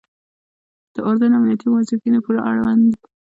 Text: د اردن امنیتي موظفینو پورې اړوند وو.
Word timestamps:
د 0.93 0.95
اردن 1.07 1.31
امنیتي 1.37 1.65
موظفینو 1.71 2.23
پورې 2.25 2.39
اړوند 2.49 2.83
وو. 2.93 3.03